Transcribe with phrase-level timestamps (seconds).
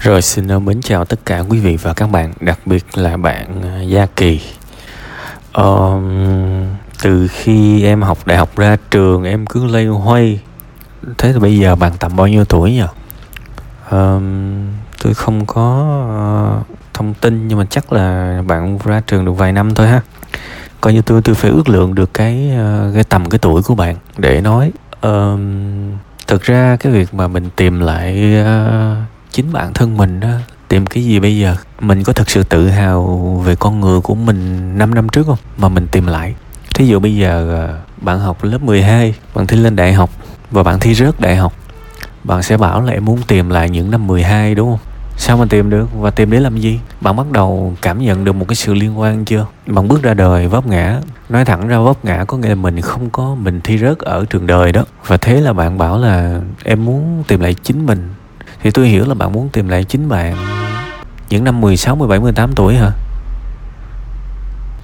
[0.00, 3.16] Rồi xin ờ, mến chào tất cả quý vị và các bạn, đặc biệt là
[3.16, 4.40] bạn ờ, Gia Kỳ.
[5.54, 6.66] Um,
[7.02, 10.40] từ khi em học đại học ra trường em cứ lây hoay.
[11.18, 12.82] Thế thì bây giờ bạn tầm bao nhiêu tuổi nhỉ?
[13.90, 14.66] Um,
[15.02, 15.96] tôi không có
[16.60, 20.00] uh, thông tin nhưng mà chắc là bạn ra trường được vài năm thôi ha.
[20.80, 23.74] Coi như tôi tôi phải ước lượng được cái uh, cái tầm cái tuổi của
[23.74, 24.72] bạn để nói.
[25.00, 25.40] Um,
[26.26, 30.28] thực ra cái việc mà mình tìm lại uh, chính bản thân mình đó,
[30.68, 31.56] tìm cái gì bây giờ?
[31.80, 35.38] Mình có thật sự tự hào về con người của mình 5 năm trước không?
[35.56, 36.34] Mà mình tìm lại.
[36.74, 40.10] Thí dụ bây giờ à, bạn học lớp 12 bạn thi lên đại học
[40.50, 41.52] và bạn thi rớt đại học,
[42.24, 44.78] bạn sẽ bảo là em muốn tìm lại những năm 12 đúng không?
[45.16, 46.80] Sao mà tìm được và tìm để làm gì?
[47.00, 49.46] Bạn bắt đầu cảm nhận được một cái sự liên quan chưa?
[49.66, 51.00] Bạn bước ra đời vấp ngã.
[51.28, 54.24] Nói thẳng ra vấp ngã có nghĩa là mình không có mình thi rớt ở
[54.30, 54.84] trường đời đó.
[55.06, 58.08] Và thế là bạn bảo là em muốn tìm lại chính mình
[58.62, 60.36] thì tôi hiểu là bạn muốn tìm lại chính bạn.
[61.30, 62.90] Những năm 16, 17, 18 tuổi hả?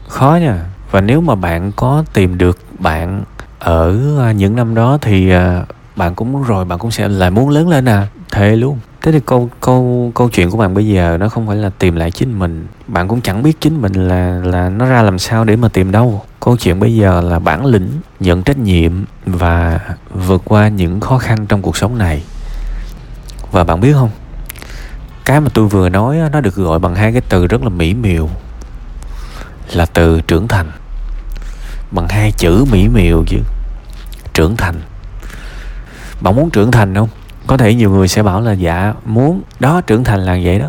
[0.08, 0.64] Khó nha.
[0.90, 3.24] Và nếu mà bạn có tìm được bạn
[3.58, 5.62] ở à, những năm đó thì à,
[5.96, 8.06] bạn cũng muốn rồi bạn cũng sẽ lại muốn lớn lên à.
[8.32, 8.78] Thề luôn.
[9.02, 11.96] Thế thì câu câu câu chuyện của bạn bây giờ nó không phải là tìm
[11.96, 12.66] lại chính mình.
[12.86, 15.92] Bạn cũng chẳng biết chính mình là là nó ra làm sao để mà tìm
[15.92, 16.22] đâu.
[16.40, 17.88] Câu chuyện bây giờ là bản lĩnh
[18.20, 18.92] nhận trách nhiệm
[19.26, 19.80] và
[20.14, 22.22] vượt qua những khó khăn trong cuộc sống này
[23.52, 24.10] và bạn biết không?
[25.24, 27.94] Cái mà tôi vừa nói nó được gọi bằng hai cái từ rất là mỹ
[27.94, 28.28] miều.
[29.72, 30.70] Là từ trưởng thành.
[31.90, 33.38] Bằng hai chữ mỹ miều chứ.
[34.34, 34.74] Trưởng thành.
[36.20, 37.08] Bạn muốn trưởng thành không?
[37.46, 39.42] Có thể nhiều người sẽ bảo là dạ muốn.
[39.60, 40.68] Đó, trưởng thành là vậy đó.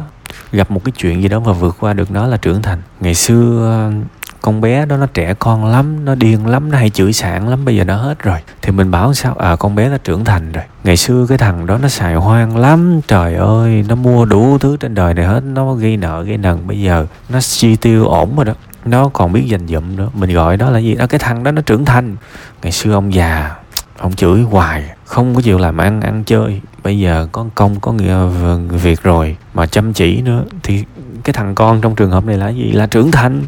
[0.51, 2.81] Gặp một cái chuyện gì đó và vượt qua được nó là trưởng thành.
[2.99, 3.91] Ngày xưa
[4.41, 7.65] con bé đó nó trẻ con lắm, nó điên lắm, nó hay chửi sảng lắm,
[7.65, 8.37] bây giờ nó hết rồi.
[8.61, 9.33] Thì mình bảo sao?
[9.33, 10.63] À con bé nó trưởng thành rồi.
[10.83, 13.01] Ngày xưa cái thằng đó nó xài hoang lắm.
[13.07, 16.67] Trời ơi, nó mua đủ thứ trên đời này hết, nó ghi nợ, gây nần.
[16.67, 18.53] Bây giờ nó chi tiêu ổn rồi đó.
[18.85, 20.09] Nó còn biết dành dụm nữa.
[20.13, 20.95] Mình gọi đó là gì?
[20.95, 22.15] Đó cái thằng đó nó trưởng thành.
[22.63, 23.55] Ngày xưa ông già,
[23.97, 26.61] ông chửi hoài, không có chịu làm ăn ăn chơi.
[26.83, 28.25] Bây giờ có công, có nghĩa
[28.69, 30.43] việc rồi, mà chăm chỉ nữa.
[30.63, 30.83] Thì
[31.23, 32.71] cái thằng con trong trường hợp này là gì?
[32.71, 33.43] Là trưởng thành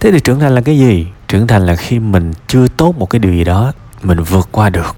[0.00, 1.06] thế thì trưởng thành là cái gì?
[1.28, 4.70] Trưởng thành là khi mình chưa tốt một cái điều gì đó, mình vượt qua
[4.70, 4.96] được.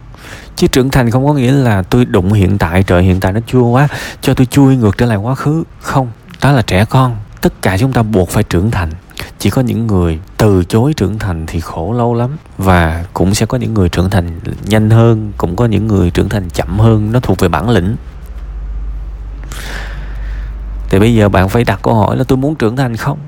[0.56, 3.40] Chứ trưởng thành không có nghĩa là tôi đụng hiện tại, trời hiện tại nó
[3.46, 3.88] chua quá,
[4.20, 5.64] cho tôi chui ngược trở lại quá khứ.
[5.80, 6.10] Không,
[6.42, 7.16] đó là trẻ con.
[7.40, 8.90] Tất cả chúng ta buộc phải trưởng thành.
[9.38, 12.36] Chỉ có những người từ chối trưởng thành thì khổ lâu lắm.
[12.58, 16.28] Và cũng sẽ có những người trưởng thành nhanh hơn, cũng có những người trưởng
[16.28, 17.96] thành chậm hơn, nó thuộc về bản lĩnh.
[20.90, 23.18] Thì bây giờ bạn phải đặt câu hỏi là tôi muốn trưởng thành không?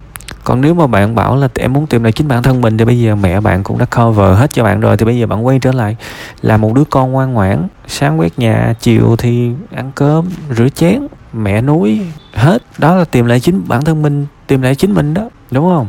[0.45, 2.85] Còn nếu mà bạn bảo là em muốn tìm lại chính bản thân mình thì
[2.85, 5.47] bây giờ mẹ bạn cũng đã cover hết cho bạn rồi thì bây giờ bạn
[5.47, 5.97] quay trở lại
[6.43, 11.01] là một đứa con ngoan ngoãn sáng quét nhà chiều thì ăn cơm rửa chén
[11.33, 12.01] mẹ núi
[12.33, 12.63] hết.
[12.79, 15.89] Đó là tìm lại chính bản thân mình tìm lại chính mình đó đúng không?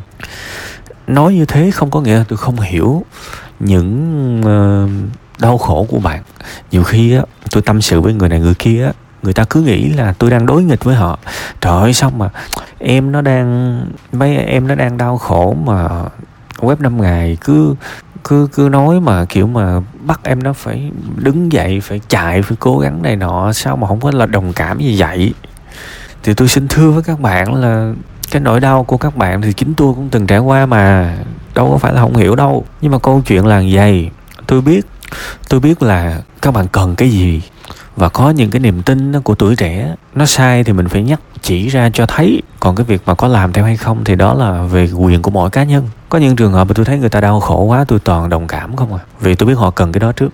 [1.08, 3.06] Nói như thế không có nghĩa là tôi không hiểu
[3.60, 6.24] những uh, đau khổ của bạn.
[6.72, 8.92] Nhiều khi á tôi tâm sự với người này người kia á
[9.24, 11.20] người ta cứ nghĩ là tôi đang đối nghịch với họ.
[11.62, 12.30] Trời ơi xong mà
[12.80, 15.90] em nó đang, mấy em nó đang đau khổ mà
[16.58, 17.76] web năm ngày cứ
[18.24, 22.58] cứ cứ nói mà kiểu mà bắt em nó phải đứng dậy, phải chạy, phải
[22.60, 23.54] cố gắng này nọ.
[23.54, 25.34] Sao mà không có là đồng cảm như vậy?
[26.24, 27.94] Thì tôi xin thưa với các bạn là
[28.32, 31.16] cái nỗi đau của các bạn thì chính tôi cũng từng trải qua mà.
[31.56, 32.66] Đâu có phải là không hiểu đâu.
[32.82, 34.10] Nhưng mà câu chuyện là vậy.
[34.48, 34.86] Tôi biết
[35.50, 37.42] tôi biết là các bạn cần cái gì
[37.96, 41.20] và có những cái niềm tin của tuổi trẻ, nó sai thì mình phải nhắc
[41.42, 44.34] chỉ ra cho thấy còn cái việc mà có làm theo hay không thì đó
[44.34, 45.90] là về quyền của mỗi cá nhân.
[46.10, 48.48] Có những trường hợp mà tôi thấy người ta đau khổ quá, tôi toàn đồng
[48.48, 49.00] cảm không à.
[49.20, 50.30] Vì tôi biết họ cần cái đó trước.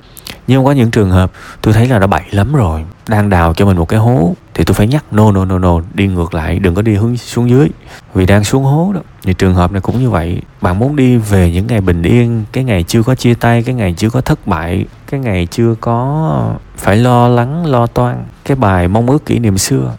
[0.47, 1.31] Nhưng có những trường hợp
[1.62, 4.63] tôi thấy là đã bậy lắm rồi, đang đào cho mình một cái hố thì
[4.63, 7.50] tôi phải nhắc, no no no no, đi ngược lại, đừng có đi hướng xuống
[7.50, 7.69] dưới.
[8.13, 9.01] Vì đang xuống hố đó.
[9.23, 10.41] Thì trường hợp này cũng như vậy.
[10.62, 13.75] Bạn muốn đi về những ngày bình yên, cái ngày chưa có chia tay, cái
[13.75, 18.57] ngày chưa có thất bại, cái ngày chưa có phải lo lắng, lo toan, cái
[18.57, 19.96] bài mong ước kỷ niệm xưa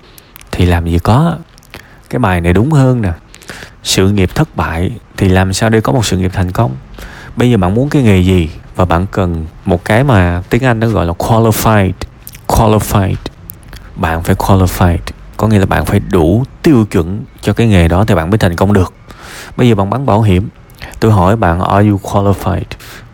[0.59, 1.37] thì làm gì có.
[2.11, 3.13] Cái bài này đúng hơn nè.
[3.83, 6.77] Sự nghiệp thất bại thì làm sao để có một sự nghiệp thành công?
[7.37, 8.51] Bây giờ bạn muốn cái nghề gì?
[8.77, 11.93] Và bạn cần một cái mà tiếng Anh nó gọi là qualified
[12.47, 13.15] qualified.
[13.97, 14.99] Bạn phải qualified.
[15.37, 18.39] Có nghĩa là bạn phải đủ tiêu chuẩn cho cái nghề đó thì bạn mới
[18.39, 18.93] thành công được.
[19.57, 20.49] Bây giờ bạn bán bảo hiểm.
[21.01, 22.63] Tôi hỏi bạn, are you qualified?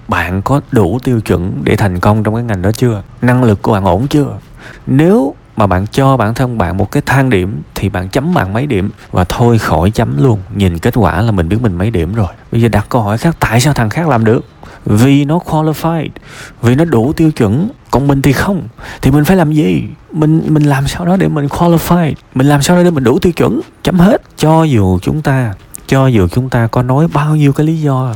[0.09, 3.03] Bạn có đủ tiêu chuẩn để thành công trong cái ngành đó chưa?
[3.23, 4.39] Năng lực của bạn ổn chưa?
[4.87, 8.53] Nếu mà bạn cho bản thân bạn một cái thang điểm thì bạn chấm bạn
[8.53, 8.91] mấy điểm?
[9.11, 12.29] Và thôi khỏi chấm luôn, nhìn kết quả là mình biết mình mấy điểm rồi.
[12.53, 14.45] Bây giờ đặt câu hỏi khác, tại sao thằng khác làm được?
[14.85, 16.09] Vì nó qualified,
[16.63, 18.69] vì nó đủ tiêu chuẩn, còn mình thì không.
[19.03, 19.85] Thì mình phải làm gì?
[20.13, 22.13] Mình mình làm sao đó để mình qualified?
[22.35, 23.61] Mình làm sao đó để mình đủ tiêu chuẩn?
[23.83, 24.23] Chấm hết.
[24.37, 25.55] Cho dù chúng ta,
[25.87, 28.15] cho dù chúng ta có nói bao nhiêu cái lý do,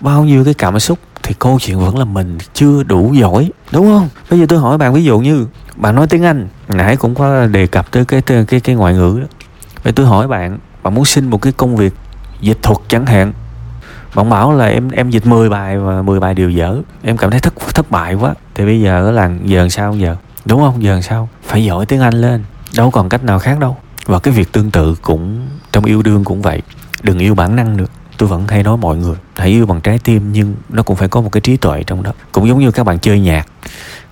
[0.00, 3.86] bao nhiêu cái cảm xúc thì câu chuyện vẫn là mình chưa đủ giỏi đúng
[3.86, 4.08] không?
[4.30, 5.46] Bây giờ tôi hỏi bạn ví dụ như
[5.76, 8.94] bạn nói tiếng anh nãy cũng có đề cập tới cái cái cái, cái ngoại
[8.94, 9.26] ngữ đó.
[9.82, 11.94] Vậy tôi hỏi bạn bạn muốn xin một cái công việc
[12.40, 13.32] dịch thuật chẳng hạn.
[14.14, 16.76] Bạn bảo là em em dịch 10 bài và 10 bài đều dở.
[17.02, 18.34] Em cảm thấy thất thất bại quá.
[18.54, 20.16] Thì bây giờ là giờ sao giờ?
[20.44, 20.82] Đúng không?
[20.82, 21.28] Giờ sao?
[21.42, 22.44] Phải giỏi tiếng anh lên.
[22.76, 23.76] Đâu còn cách nào khác đâu.
[24.06, 26.62] Và cái việc tương tự cũng trong yêu đương cũng vậy.
[27.02, 27.90] Đừng yêu bản năng được
[28.20, 31.08] tôi vẫn hay nói mọi người, hãy yêu bằng trái tim, nhưng nó cũng phải
[31.08, 32.12] có một cái trí tuệ trong đó.
[32.32, 33.46] Cũng giống như các bạn chơi nhạc,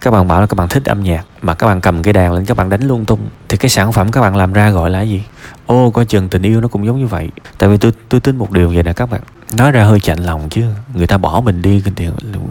[0.01, 2.33] các bạn bảo là các bạn thích âm nhạc, mà các bạn cầm cái đàn
[2.33, 4.91] lên, các bạn đánh lung tung, thì cái sản phẩm các bạn làm ra gọi
[4.91, 5.23] là gì?
[5.67, 7.31] Ô, coi chừng tình yêu nó cũng giống như vậy.
[7.59, 9.21] Tại vì tôi tôi tin một điều vậy nè các bạn
[9.57, 10.65] nói ra hơi chạnh lòng chứ.
[10.95, 12.09] Người ta bỏ mình đi, thì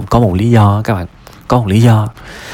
[0.10, 1.08] có một lý do các bạn,
[1.48, 2.08] có một lý do.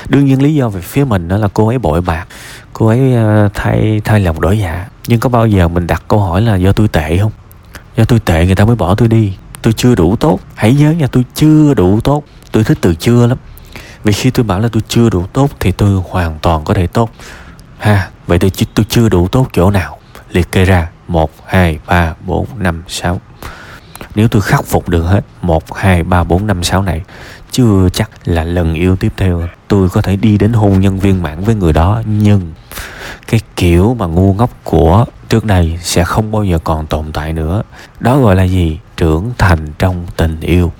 [0.08, 2.28] Đương nhiên lý do về phía mình đó là cô ấy bội bạc,
[2.74, 4.88] cô ấy ờ, thay thay lòng đổi dạ.
[5.08, 7.32] Nhưng có bao giờ mình đặt câu hỏi là do tôi tệ không?
[7.98, 9.34] Do tôi tệ, người ta mới bỏ tôi đi.
[9.62, 10.40] Tôi chưa đủ tốt.
[10.56, 12.24] Hãy nhớ nha tôi chưa đủ tốt.
[12.51, 13.38] Tôi thích từ chưa lắm.
[14.04, 16.88] Vì khi tôi bảo là tôi chưa đủ tốt thì tôi hoàn toàn có thể
[16.88, 17.10] tốt.
[17.78, 19.98] Ha, vậy thì tôi chưa đủ tốt chỗ nào?
[20.31, 20.90] Liệt kê ra.
[21.07, 23.22] Một, hai, ba, bốn, năm, sáu.
[24.16, 27.01] Nếu tôi khắc phục được hết, một, hai, ba, bốn, năm, sáu này,
[27.51, 31.24] chưa chắc là lần yêu tiếp theo tôi có thể đi đến hôn nhân viên
[31.24, 32.01] mãn với người đó.
[32.06, 32.54] Nhưng
[33.28, 37.33] cái kiểu mà ngu ngốc của trước đây sẽ không bao giờ còn tồn tại
[37.33, 37.63] nữa.
[38.00, 38.80] Đó gọi là gì?
[38.97, 40.71] Trưởng thành trong tình yêu.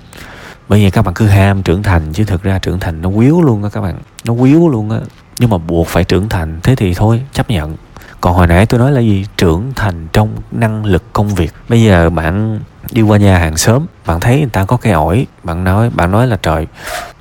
[0.68, 3.42] Bây giờ các bạn cứ ham trưởng thành, chứ thực ra trưởng thành nó quýu
[3.42, 3.98] luôn á các bạn.
[4.24, 4.98] Nó quýu luôn á.
[5.38, 7.76] Nhưng mà buộc phải trưởng thành, thế thì thôi, chấp nhận.
[8.20, 9.26] Còn hồi nãy tôi nói là gì?
[9.36, 11.52] Trưởng thành trong năng lực công việc.
[11.68, 12.60] Bây giờ bạn
[12.92, 16.10] đi qua nhà hàng xóm, bạn thấy người ta có cây ổi, bạn nói bạn
[16.10, 16.66] nói là trời,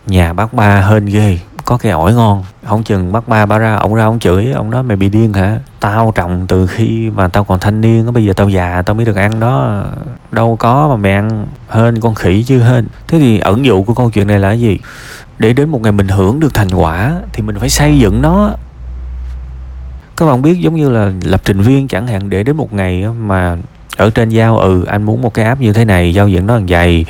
[0.07, 2.43] nhà bác ba hên ghê có cây ổi ngon.
[2.65, 5.33] Không chừng bác ba ba ra, ông ra ông chửi, ông nói mày bị điên
[5.33, 5.59] hả?
[5.79, 9.05] Tao trồng từ khi mà tao còn thanh niên bây giờ tao già, tao mới
[9.05, 9.83] được ăn đó.
[10.31, 12.87] Đâu có mà mày ăn, hên con khỉ chứ hên.
[13.07, 14.77] Thế thì ẩn dụ của câu chuyện này là cái gì?
[15.39, 18.51] Để đến một ngày mình hưởng được thành quả, thì mình phải xây dựng nó.
[20.17, 23.05] Các bạn biết giống như là lập trình viên chẳng hạn, để đến một ngày
[23.19, 23.57] mà
[23.97, 26.53] ở trên giao ừ anh muốn một cái app như thế này, giao diện nó
[26.53, 27.05] làm dày,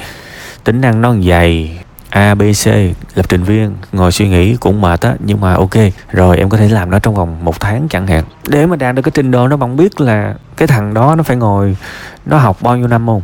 [0.63, 1.79] tính năng nó làm dày
[2.13, 2.67] A, B, C
[3.15, 5.75] lập trình viên ngồi suy nghĩ cũng mệt á nhưng mà ok
[6.11, 8.23] rồi em có thể làm nó trong vòng một tháng chẳng hạn.
[8.47, 11.23] Để mà đạt được cái trình độ nó bạn biết là cái thằng đó nó
[11.23, 11.77] phải ngồi
[12.25, 13.21] nó học bao nhiêu năm không?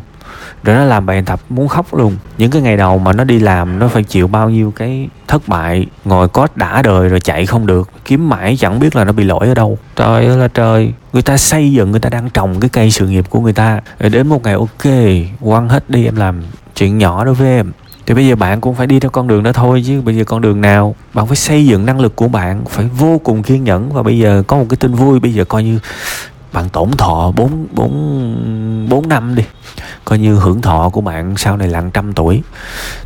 [0.64, 2.18] Rồi nó làm bài tập muốn khóc luôn.
[2.38, 5.48] Những cái ngày đầu mà nó đi làm nó phải chịu bao nhiêu cái thất
[5.48, 9.12] bại ngồi code đã đời rồi chạy không được kiếm mãi chẳng biết là nó
[9.12, 9.78] bị lỗi ở đâu.
[9.96, 10.94] Trời ơi là trời.
[11.14, 13.80] Người ta xây dựng người ta đang trồng cái cây sự nghiệp của người ta.
[14.00, 14.94] Rồi đến một ngày ok
[15.40, 16.42] quăng hết đi em làm
[16.76, 17.72] chuyện nhỏ đối với em
[18.10, 20.02] thì bây giờ bạn cũng phải đi theo con đường đó thôi chứ.
[20.02, 23.22] Bây giờ con đường nào bạn phải xây dựng năng lực của bạn phải vô
[23.24, 23.94] cùng kiên nhẫn.
[23.94, 25.80] Và bây giờ có một cái tin vui, bây giờ coi như
[26.54, 29.44] bạn tổn thọ 4 4 4 năm đi.
[30.06, 32.42] Coi như hưởng thọ của bạn sau này là trăm tuổi.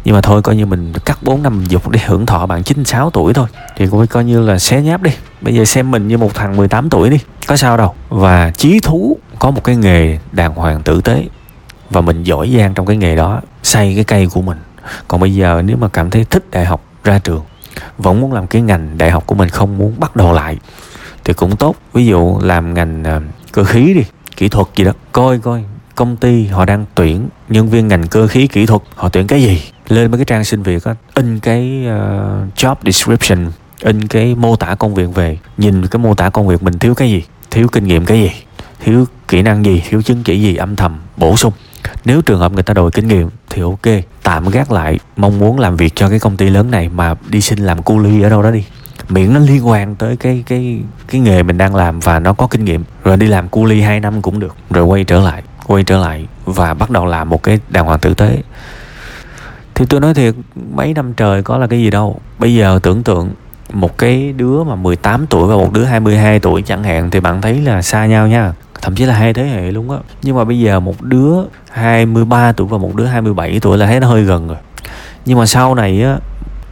[0.05, 3.09] Nhưng mà thôi, coi như mình cắt 4 năm dục để hưởng thọ bạn 96
[3.09, 3.47] tuổi thôi.
[3.77, 5.11] Thì cũng coi như là xé nháp đi.
[5.41, 7.17] Bây giờ xem mình như một thằng 18 tuổi đi,
[7.47, 7.93] có sao đâu.
[8.09, 11.23] Và chí thú có một cái nghề đàng hoàng tử tế.
[11.89, 14.57] Và mình giỏi giang trong cái nghề đó, xây cái cây của mình
[15.07, 17.43] còn bây giờ nếu mà cảm thấy thích đại học ra trường
[17.97, 20.57] vẫn muốn làm cái ngành đại học của mình không muốn bắt đầu lại
[21.23, 21.75] thì cũng tốt.
[21.93, 23.21] Ví dụ làm ngành ờ,
[23.51, 24.03] cơ khí đi
[24.37, 24.91] kỹ thuật gì đó.
[25.11, 25.63] Coi coi
[25.95, 29.41] công ty họ đang tuyển nhân viên ngành cơ khí kỹ thuật họ tuyển cái
[29.41, 29.61] gì?
[29.87, 34.55] Lên mấy cái trang xin việc á in cái uh, job description in cái mô
[34.55, 37.67] tả công việc về nhìn cái mô tả công việc mình thiếu cái gì thiếu
[37.71, 38.31] kinh nghiệm cái gì
[38.79, 41.53] thiếu kỹ năng gì thiếu chứng chỉ gì âm thầm bổ sung.
[42.05, 45.59] Nếu trường hợp người ta đòi kinh nghiệm thì ok tạm gác lại, mong muốn
[45.59, 48.29] làm việc cho cái công ty lớn này mà đi xin làm cu ly ở
[48.29, 48.65] đâu đó đi.
[49.09, 52.47] Miễn nó liên quan tới cái cái cái nghề mình đang làm và nó có
[52.47, 52.83] kinh nghiệm.
[53.03, 54.55] Rồi đi làm cu ly 2 năm cũng được.
[54.69, 57.99] Rồi quay trở lại, quay trở lại và bắt đầu làm một cái đàng hoàng
[57.99, 58.41] tử tế.
[59.75, 60.35] Thì tôi nói thiệt,
[60.75, 62.19] mấy năm trời có là cái gì đâu.
[62.39, 63.29] Bây giờ tưởng tượng
[63.73, 67.41] một cái đứa mà 18 tuổi và một đứa 22 tuổi chẳng hạn thì bạn
[67.41, 69.97] thấy là xa nhau nha thậm chí là hai thế hệ luôn á.
[70.21, 71.33] Nhưng mà bây giờ một đứa
[71.71, 74.57] 23 tuổi và một đứa 27 tuổi là thấy nó hơi gần rồi.
[75.25, 76.17] Nhưng mà sau này á,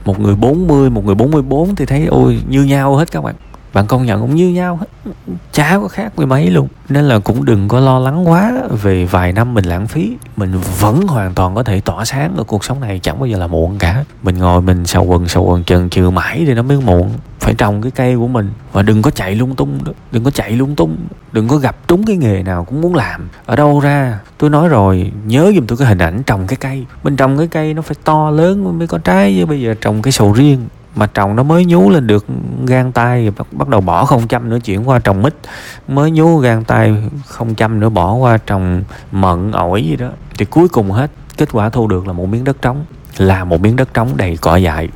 [0.06, 3.36] một người 40 một người 44 thì thấy, ôi, như nhau hết các bạn.
[3.74, 5.12] Bạn công nhận cũng như nhau hết.
[5.52, 6.68] Chả có khác với mấy luôn.
[6.90, 8.54] Nên là cũng đừng có lo lắng quá.
[8.82, 12.44] Về vài năm mình lãng phí, mình vẫn hoàn toàn có thể tỏa sáng ở
[12.44, 13.00] cuộc sống này.
[13.04, 14.04] Chẳng bao giờ là muộn cả.
[14.24, 17.10] Mình ngồi mình sầu quần sầu quần chần chừ mãi thì nó mới muộn
[17.52, 18.52] phải trồng cái cây của mình.
[18.72, 20.98] Và đừng có chạy lung tung đó đừng có chạy lung tung
[21.32, 23.30] đừng có gặp trúng cái nghề nào cũng muốn làm.
[23.46, 26.86] Ở đâu ra tôi nói rồi nhớ giùm tôi cái hình ảnh trồng cái cây.
[27.04, 30.02] Mình trồng cái cây nó phải to lớn mới có trái chứ bây giờ trồng
[30.02, 32.26] cái sầu riêng mà trồng nó mới nhú lên được
[32.68, 35.34] gan tay bắt, bắt đầu bỏ không chăm nữa chuyển qua trồng mít.
[35.88, 36.96] Mới nhú gan tay
[37.28, 40.10] không chăm nữa bỏ qua trồng mận ổi gì đó.
[40.38, 42.86] Thì cuối cùng hết kết quả thu được là một miếng đất trống
[43.18, 44.90] là một miếng đất trống đầy cỏ dại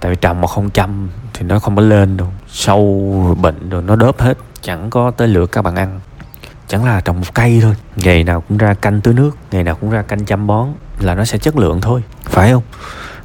[0.00, 2.28] tại vì trồng mà không chăm thì nó không có lên đâu.
[2.48, 4.38] Sâu, bệnh rồi nó đớp hết.
[4.62, 6.00] Chẳng có tới lượt các bạn ăn.
[6.68, 7.74] Chẳng là trồng một cây thôi.
[7.96, 10.68] Ngày nào cũng ra canh tưới nước, ngày nào cũng ra canh chăm bón
[11.00, 12.02] là nó sẽ chất lượng thôi.
[12.24, 12.62] Phải không?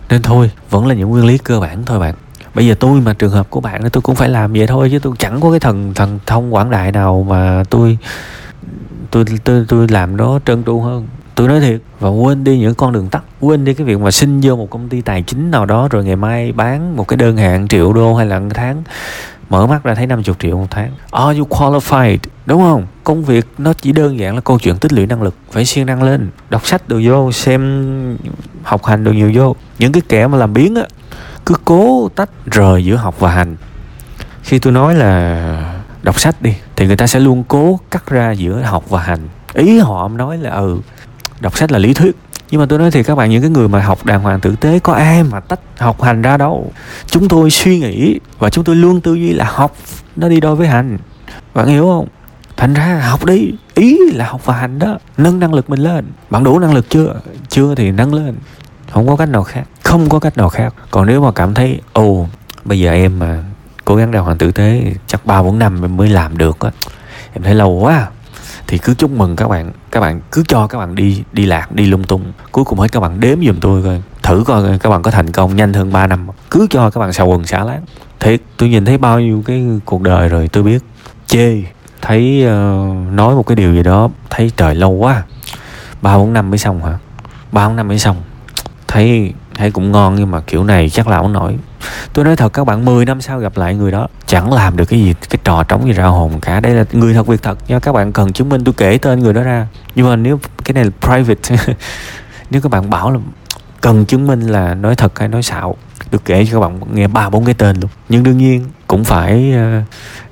[0.09, 2.15] Nên thôi, vẫn là những nguyên lý cơ bản thôi bạn.
[2.53, 4.89] Bây giờ tôi mà trường hợp của bạn thì tôi cũng phải làm vậy thôi
[4.91, 7.97] chứ tôi chẳng có cái thần thần thông quảng đại nào mà tôi
[9.11, 12.75] tôi tôi tôi làm nó trơn tru hơn tôi nói thiệt và quên đi những
[12.75, 15.51] con đường tắt quên đi cái việc mà xin vô một công ty tài chính
[15.51, 18.49] nào đó rồi ngày mai bán một cái đơn hàng triệu đô hay là một
[18.53, 18.83] tháng
[19.49, 22.17] mở mắt ra thấy 50 triệu một tháng Are you qualified?
[22.45, 22.85] Đúng không?
[23.03, 25.85] Công việc nó chỉ đơn giản là câu chuyện tích lũy năng lực Phải siêng
[25.85, 28.17] năng lên Đọc sách đồ vô, xem
[28.63, 30.83] học hành đồ nhiều vô Những cái kẻ mà làm biến á
[31.45, 33.55] Cứ cố tách rời giữa học và hành
[34.43, 38.31] Khi tôi nói là đọc sách đi Thì người ta sẽ luôn cố cắt ra
[38.31, 39.19] giữa học và hành
[39.53, 40.77] Ý họ nói là ừ
[41.39, 42.15] Đọc sách là lý thuyết.
[42.51, 44.55] Nhưng mà tôi nói thì các bạn, những cái người mà học đàng hoàng tử
[44.55, 46.71] tế, có ai mà tách học hành ra đâu.
[47.05, 49.75] Chúng tôi suy nghĩ và chúng tôi luôn tư duy là học
[50.15, 50.97] nó đi đôi với hành.
[51.53, 52.07] Bạn hiểu không?
[52.57, 56.05] Thành ra học đi, ý là học và hành đó, nâng năng lực mình lên.
[56.29, 57.21] Bạn đủ năng lực chưa?
[57.49, 58.35] Chưa thì nâng lên.
[58.91, 60.73] Không có cách nào khác, không có cách nào khác.
[60.91, 62.27] Còn nếu mà cảm thấy, ồ,
[62.63, 63.43] bây giờ em mà
[63.85, 66.71] cố gắng đàng hoàng tử tế, chắc ba bốn năm em mới làm được á,
[67.33, 68.07] em thấy lâu quá
[68.67, 71.71] thì cứ chúc mừng các bạn các bạn cứ cho các bạn đi đi lạc
[71.71, 72.31] đi lung tung.
[72.51, 75.31] Cuối cùng hết các bạn đếm giùm tôi coi thử coi các bạn có thành
[75.31, 77.81] công nhanh hơn 3 năm cứ cho các bạn xào quần xả láng.
[78.19, 80.83] Thiệt tôi nhìn thấy bao nhiêu cái cuộc đời rồi tôi biết.
[81.27, 81.63] Chê
[82.01, 85.23] thấy uh, nói một cái điều gì đó thấy trời lâu quá.
[86.01, 86.97] Ba bốn năm mới xong hả?
[87.51, 88.17] Ba bốn năm mới xong.
[88.87, 91.57] Thấy thấy cũng ngon nhưng mà kiểu này chắc là không nổi.
[92.13, 94.85] Tôi nói thật các bạn 10 năm sau gặp lại người đó chẳng làm được
[94.85, 96.59] cái gì cái trò trống gì ra hồn cả.
[96.59, 97.79] Đây là người thật việc thật nha.
[97.79, 99.67] Các bạn cần chứng minh tôi kể tên người đó ra.
[99.95, 101.55] Nhưng mà nếu cái này là private
[102.49, 103.19] nếu các bạn bảo là
[103.81, 105.75] cần chứng minh là nói thật hay nói xạo
[106.11, 107.89] được kể cho các bạn nghe ba bốn cái tên luôn.
[108.09, 109.83] Nhưng đương nhiên cũng phải uh,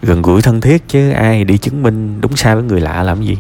[0.02, 3.24] gần gũi thân thiết chứ ai đi chứng minh đúng sai với người lạ làm
[3.24, 3.38] gì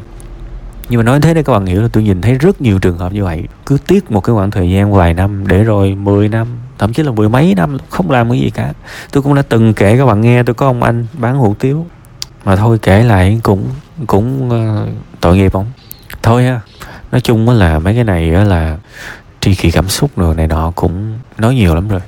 [0.94, 2.98] nhưng mà nói thế để các bạn hiểu là tôi nhìn thấy rất nhiều trường
[2.98, 3.44] hợp như vậy.
[3.66, 6.48] Cứ tiếc một cái khoảng thời gian vài năm để rồi 10 năm
[6.78, 8.74] thậm chí là mười mấy năm không làm cái gì cả.
[9.12, 11.86] Tôi cũng đã từng kể các bạn nghe tôi có ông anh bán hủ tiếu.
[12.46, 13.70] Mà thôi kể lại cũng
[14.08, 14.90] cũng uh,
[15.22, 15.66] tội nghiệp không
[16.24, 16.62] thôi ha
[17.12, 18.78] nói chung là mấy cái này là
[19.40, 22.02] tri kỳ cảm xúc rồi này nọ cũng nói nhiều lắm rồi.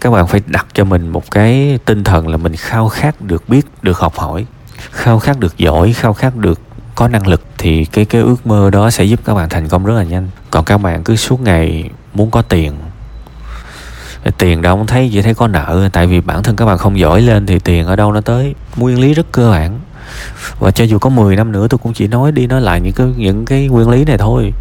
[0.00, 3.48] Các bạn phải đặt cho mình một cái tinh thần là mình khao khát được
[3.48, 4.46] biết được học hỏi
[4.90, 6.60] khao khát được giỏi khao khát được
[6.94, 9.84] có năng lực thì cái cái ước mơ đó sẽ giúp các bạn thành công
[9.84, 10.28] rất là nhanh.
[10.50, 12.72] Còn các bạn cứ suốt ngày muốn có tiền
[14.38, 16.98] tiền đâu không thấy, chỉ thấy có nợ, tại vì bản thân các bạn không
[16.98, 18.54] giỏi lên thì tiền ở đâu nó tới.
[18.76, 19.80] Nguyên lý rất cơ bản.
[20.58, 22.92] Và cho dù có 10 năm nữa, tôi cũng chỉ nói đi nói lại những
[22.92, 24.52] cái những cái nguyên lý này thôi.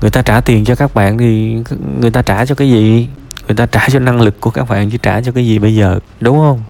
[0.00, 1.56] Người ta trả tiền cho các bạn thì
[2.00, 3.08] người ta trả cho cái gì?
[3.46, 5.74] Người ta trả cho năng lực của các bạn chứ trả cho cái gì bây
[5.74, 5.98] giờ?
[6.20, 6.62] Đúng không?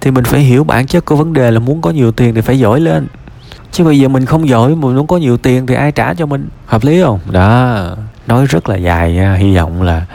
[0.00, 2.40] Thì mình phải hiểu bản chất của vấn đề là muốn có nhiều tiền thì
[2.40, 3.06] phải giỏi lên
[3.78, 6.26] chứ bây giờ mình không giỏi mình muốn có nhiều tiền thì ai trả cho
[6.26, 6.48] mình?
[6.66, 7.20] Hợp lý không?
[7.30, 7.96] Đó.
[8.26, 10.06] Nói rất là dài nha hy vọng là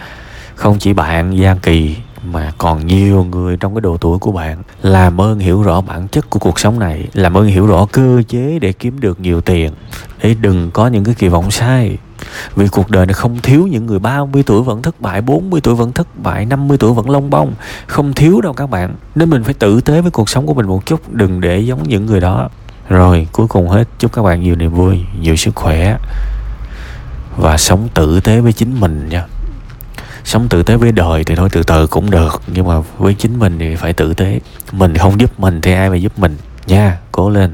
[0.56, 1.96] không chỉ bạn Giang Kỳ
[2.32, 6.08] mà còn nhiều người trong cái độ tuổi của bạn làm ơn hiểu rõ bản
[6.08, 9.42] chất của cuộc sống này làm ơn hiểu rõ cơ chế để kiếm được nhiều
[9.42, 9.72] tiền.
[10.24, 11.98] Để đừng có những cái kỳ vọng sai.
[12.56, 15.76] Vì cuộc đời này không thiếu những người 30 tuổi vẫn thất bại 40 tuổi
[15.76, 17.54] vẫn thất bại 50 tuổi vẫn lông bông.
[17.88, 18.96] Không thiếu đâu các bạn.
[19.16, 21.84] Nên mình phải tử tế với cuộc sống của mình một chút Đừng để giống
[21.84, 22.50] những người đó
[22.90, 23.88] rồi, cuối cùng hết.
[24.00, 25.98] Chúc các bạn nhiều niềm vui, Nhiều sức khỏe
[27.38, 29.26] Và sống tử tế với chính mình nha.
[30.24, 33.40] Sống tử tế với đời thì thôi, từ từ cũng được, nhưng mà với chính
[33.40, 34.40] mình thì phải tử tế.
[34.72, 36.38] Mình không giúp mình thì ai mà giúp mình
[36.68, 36.98] nha.
[37.12, 37.52] Cố lên.